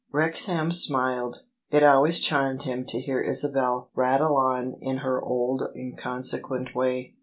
Wrexham 0.11 0.71
smiled. 0.71 1.43
It 1.69 1.83
always 1.83 2.21
charmed 2.21 2.63
him 2.63 2.85
to 2.85 2.99
hear 2.99 3.21
Isabel 3.21 3.91
rattle 3.93 4.35
on 4.35 4.77
in 4.81 4.97
her 5.05 5.21
old 5.21 5.61
inconsequent 5.75 6.73
way. 6.73 7.17